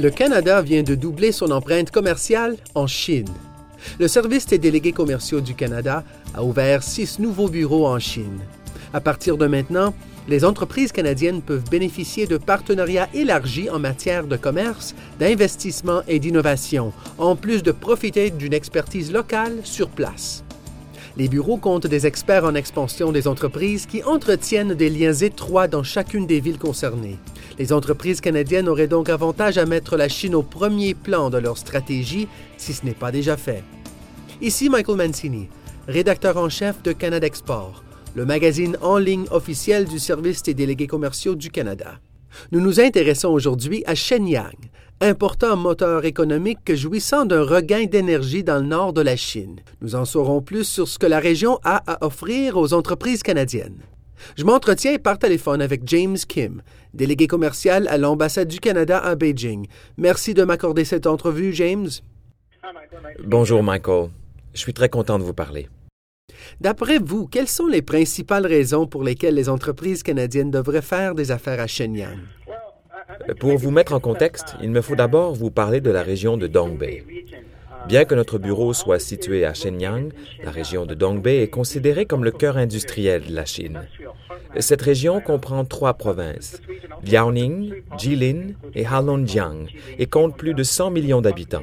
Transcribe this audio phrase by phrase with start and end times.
[0.00, 3.28] Le Canada vient de doubler son empreinte commerciale en Chine.
[3.98, 8.40] Le Service des délégués commerciaux du Canada a ouvert six nouveaux bureaux en Chine.
[8.94, 9.92] À partir de maintenant,
[10.26, 16.94] les entreprises canadiennes peuvent bénéficier de partenariats élargis en matière de commerce, d'investissement et d'innovation,
[17.18, 20.44] en plus de profiter d'une expertise locale sur place.
[21.20, 25.82] Les bureaux comptent des experts en expansion des entreprises qui entretiennent des liens étroits dans
[25.82, 27.18] chacune des villes concernées.
[27.58, 31.58] Les entreprises canadiennes auraient donc avantage à mettre la Chine au premier plan de leur
[31.58, 33.62] stratégie si ce n'est pas déjà fait.
[34.40, 35.50] Ici Michael Mancini,
[35.86, 40.86] rédacteur en chef de Canada Export, le magazine en ligne officiel du Service des délégués
[40.86, 42.00] commerciaux du Canada.
[42.50, 44.69] Nous nous intéressons aujourd'hui à Shenyang,
[45.00, 49.60] important moteur économique jouissant d'un regain d'énergie dans le nord de la Chine.
[49.80, 53.80] Nous en saurons plus sur ce que la région a à offrir aux entreprises canadiennes.
[54.36, 56.60] Je m'entretiens par téléphone avec James Kim,
[56.92, 59.66] délégué commercial à l'ambassade du Canada à Beijing.
[59.96, 61.88] Merci de m'accorder cette entrevue, James.
[63.24, 64.10] Bonjour, Michael.
[64.52, 65.68] Je suis très content de vous parler.
[66.60, 71.30] D'après vous, quelles sont les principales raisons pour lesquelles les entreprises canadiennes devraient faire des
[71.30, 72.18] affaires à Shenyang?
[73.38, 76.46] Pour vous mettre en contexte, il me faut d'abord vous parler de la région de
[76.46, 77.04] Dongbei.
[77.86, 80.10] Bien que notre bureau soit situé à Shenyang,
[80.44, 83.82] la région de Dongbei est considérée comme le cœur industriel de la Chine.
[84.58, 86.60] Cette région comprend trois provinces,
[87.04, 89.66] Liaoning, Jilin et Heilongjiang,
[89.98, 91.62] et compte plus de 100 millions d'habitants.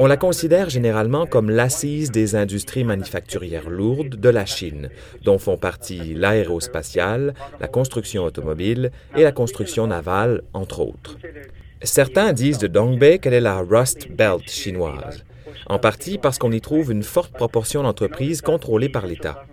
[0.00, 4.88] On la considère généralement comme l'assise des industries manufacturières lourdes de la Chine,
[5.22, 11.18] dont font partie l'aérospatiale, la construction automobile et la construction navale, entre autres.
[11.82, 15.24] Certains disent de Dongbei qu'elle est la Rust Belt chinoise,
[15.66, 19.44] en partie parce qu'on y trouve une forte proportion d'entreprises contrôlées par l'État.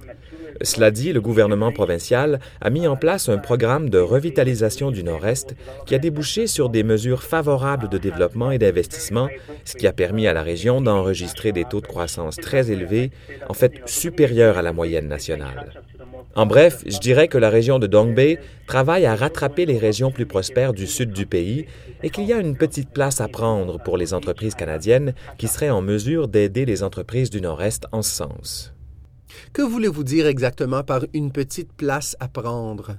[0.61, 5.55] Cela dit, le gouvernement provincial a mis en place un programme de revitalisation du Nord-Est
[5.85, 9.29] qui a débouché sur des mesures favorables de développement et d'investissement,
[9.63, 13.11] ce qui a permis à la région d'enregistrer des taux de croissance très élevés,
[13.47, 15.81] en fait supérieurs à la moyenne nationale.
[16.35, 18.37] En bref, je dirais que la région de Dongbei
[18.67, 21.65] travaille à rattraper les régions plus prospères du sud du pays
[22.03, 25.69] et qu'il y a une petite place à prendre pour les entreprises canadiennes qui seraient
[25.69, 28.73] en mesure d'aider les entreprises du Nord-Est en ce sens.
[29.53, 32.97] Que voulez-vous dire exactement par une petite place à prendre?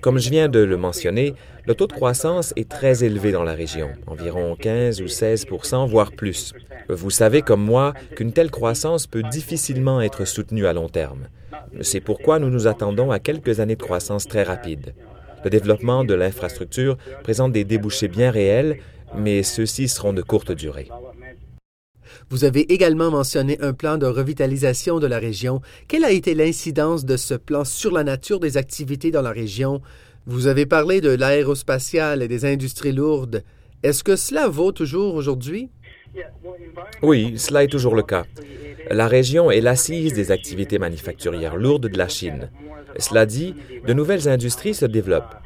[0.00, 1.34] Comme je viens de le mentionner,
[1.66, 6.12] le taux de croissance est très élevé dans la région, environ 15 ou 16% voire
[6.12, 6.52] plus.
[6.88, 11.28] Vous savez comme moi qu'une telle croissance peut difficilement être soutenue à long terme.
[11.80, 14.94] C'est pourquoi nous nous attendons à quelques années de croissance très rapide.
[15.44, 18.78] Le développement de l'infrastructure présente des débouchés bien réels,
[19.16, 20.88] mais ceux-ci seront de courte durée.
[22.30, 25.60] Vous avez également mentionné un plan de revitalisation de la région.
[25.88, 29.80] Quelle a été l'incidence de ce plan sur la nature des activités dans la région?
[30.26, 33.44] Vous avez parlé de l'aérospatiale et des industries lourdes.
[33.82, 35.70] Est-ce que cela vaut toujours aujourd'hui?
[37.02, 38.24] Oui, cela est toujours le cas.
[38.90, 42.50] La région est l'assise des activités manufacturières lourdes de la Chine.
[42.98, 43.54] Cela dit,
[43.86, 45.36] de nouvelles industries se développent.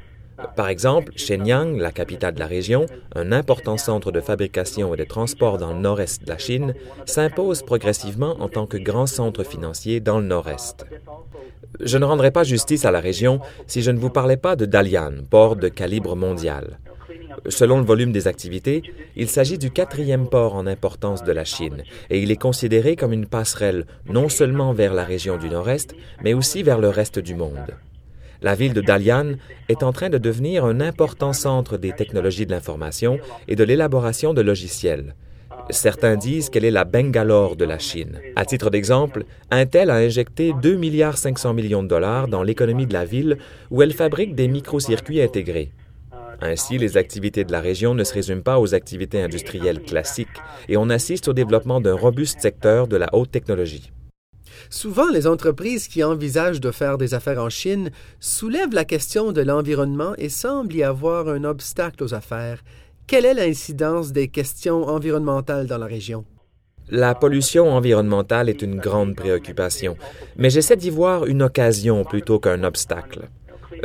[0.57, 5.05] Par exemple, Shenyang, la capitale de la région, un important centre de fabrication et de
[5.05, 6.75] transport dans le nord-est de la Chine,
[7.07, 10.87] s'impose progressivement en tant que grand centre financier dans le nord-est.
[11.81, 14.67] Je ne rendrai pas justice à la région si je ne vous parlais pas de
[14.67, 16.79] Dalian, port de calibre mondial.
[17.49, 18.83] Selon le volume des activités,
[19.17, 23.13] il s'agit du quatrième port en importance de la Chine et il est considéré comme
[23.13, 27.35] une passerelle non seulement vers la région du Nord-Est, mais aussi vers le reste du
[27.35, 27.75] monde.
[28.43, 29.35] La ville de Dalian
[29.69, 33.19] est en train de devenir un important centre des technologies de l'information
[33.49, 35.15] et de l'élaboration de logiciels.
[35.69, 38.19] Certains disent qu'elle est la Bangalore de la Chine.
[38.37, 42.95] À titre d'exemple, Intel a injecté 2 milliards 500 millions de dollars dans l'économie de
[42.95, 43.37] la ville
[43.71, 45.71] où elle fabrique des microcircuits intégrés.
[46.41, 50.29] Ainsi, les activités de la région ne se résument pas aux activités industrielles classiques
[50.69, 53.93] et on assiste au développement d'un robuste secteur de la haute technologie.
[54.69, 59.41] Souvent, les entreprises qui envisagent de faire des affaires en Chine soulèvent la question de
[59.41, 62.63] l'environnement et semblent y avoir un obstacle aux affaires.
[63.07, 66.25] Quelle est l'incidence des questions environnementales dans la région?
[66.91, 69.97] La pollution environnementale est une grande préoccupation,
[70.37, 73.29] mais j'essaie d'y voir une occasion plutôt qu'un obstacle.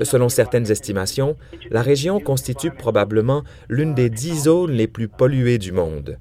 [0.01, 1.37] Selon certaines estimations,
[1.69, 6.17] la région constitue probablement l'une des dix zones les plus polluées du monde.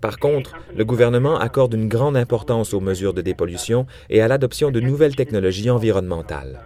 [0.00, 4.70] Par contre, le gouvernement accorde une grande importance aux mesures de dépollution et à l'adoption
[4.70, 6.60] de nouvelles technologies environnementales.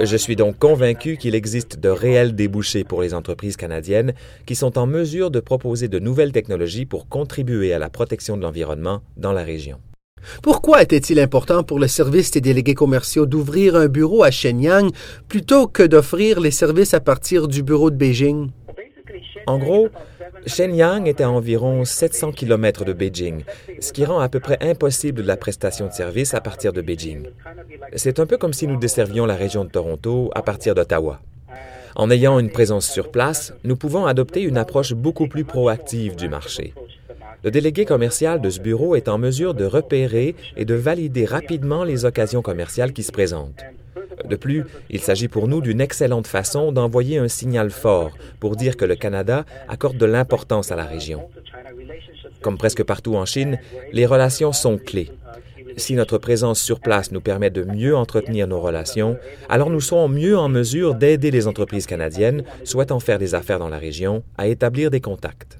[0.00, 4.14] Je suis donc convaincu qu'il existe de réels débouchés pour les entreprises canadiennes
[4.44, 8.42] qui sont en mesure de proposer de nouvelles technologies pour contribuer à la protection de
[8.42, 9.78] l'environnement dans la région.
[10.42, 14.90] Pourquoi était-il important pour le service des délégués commerciaux d'ouvrir un bureau à Shenyang
[15.28, 18.50] plutôt que d'offrir les services à partir du bureau de Beijing?
[19.46, 19.88] En gros,
[20.46, 23.44] Shenyang est à environ 700 km de Beijing,
[23.80, 27.28] ce qui rend à peu près impossible la prestation de services à partir de Beijing.
[27.94, 31.20] C'est un peu comme si nous desservions la région de Toronto à partir d'Ottawa.
[31.94, 36.28] En ayant une présence sur place, nous pouvons adopter une approche beaucoup plus proactive du
[36.28, 36.74] marché.
[37.42, 41.84] Le délégué commercial de ce bureau est en mesure de repérer et de valider rapidement
[41.84, 43.64] les occasions commerciales qui se présentent.
[44.28, 48.76] De plus, il s'agit pour nous d'une excellente façon d'envoyer un signal fort pour dire
[48.76, 51.28] que le Canada accorde de l'importance à la région.
[52.42, 53.58] Comme presque partout en Chine,
[53.92, 55.10] les relations sont clés.
[55.76, 59.18] Si notre présence sur place nous permet de mieux entretenir nos relations,
[59.48, 63.68] alors nous serons mieux en mesure d'aider les entreprises canadiennes souhaitant faire des affaires dans
[63.68, 65.58] la région à établir des contacts.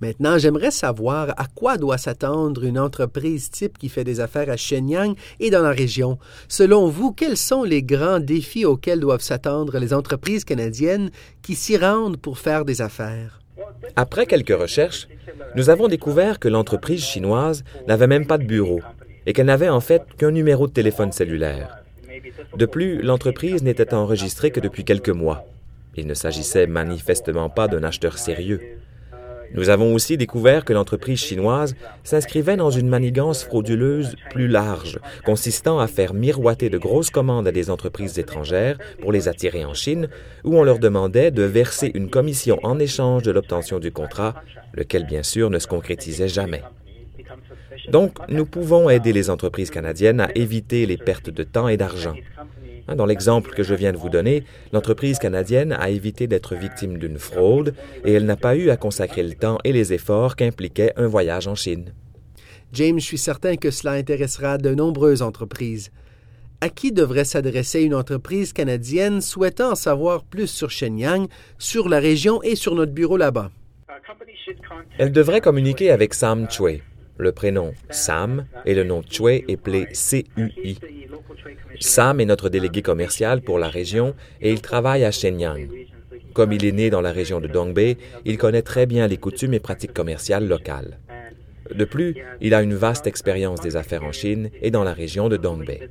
[0.00, 4.56] Maintenant, j'aimerais savoir à quoi doit s'attendre une entreprise type qui fait des affaires à
[4.56, 6.18] Shenyang et dans la région.
[6.48, 11.10] Selon vous, quels sont les grands défis auxquels doivent s'attendre les entreprises canadiennes
[11.40, 13.40] qui s'y rendent pour faire des affaires?
[13.96, 15.08] Après quelques recherches,
[15.54, 18.80] nous avons découvert que l'entreprise chinoise n'avait même pas de bureau
[19.24, 21.78] et qu'elle n'avait en fait qu'un numéro de téléphone cellulaire.
[22.56, 25.46] De plus, l'entreprise n'était enregistrée que depuis quelques mois.
[25.96, 28.60] Il ne s'agissait manifestement pas d'un acheteur sérieux.
[29.56, 31.74] Nous avons aussi découvert que l'entreprise chinoise
[32.04, 37.52] s'inscrivait dans une manigance frauduleuse plus large, consistant à faire miroiter de grosses commandes à
[37.52, 40.08] des entreprises étrangères pour les attirer en Chine,
[40.44, 44.34] où on leur demandait de verser une commission en échange de l'obtention du contrat,
[44.74, 46.62] lequel bien sûr ne se concrétisait jamais.
[47.90, 52.14] Donc, nous pouvons aider les entreprises canadiennes à éviter les pertes de temps et d'argent.
[52.88, 56.98] Hein, dans l'exemple que je viens de vous donner, l'entreprise canadienne a évité d'être victime
[56.98, 57.74] d'une fraude
[58.04, 61.48] et elle n'a pas eu à consacrer le temps et les efforts qu'impliquait un voyage
[61.48, 61.92] en Chine.
[62.72, 65.90] James, je suis certain que cela intéressera de nombreuses entreprises.
[66.60, 71.26] À qui devrait s'adresser une entreprise canadienne souhaitant en savoir plus sur Shenyang,
[71.58, 73.50] sur la région et sur notre bureau là-bas?
[74.98, 76.82] Elle devrait communiquer avec Sam Chue.
[77.18, 80.78] Le prénom Sam et le nom Chue appelé CUI.
[81.80, 85.68] Sam est notre délégué commercial pour la région et il travaille à Shenyang.
[86.32, 89.54] Comme il est né dans la région de Dongbei, il connaît très bien les coutumes
[89.54, 90.98] et pratiques commerciales locales.
[91.74, 95.28] De plus, il a une vaste expérience des affaires en Chine et dans la région
[95.28, 95.88] de Dongbei.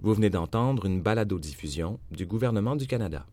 [0.02, 3.26] Vous venez d'entendre une balado-diffusion du gouvernement du Canada.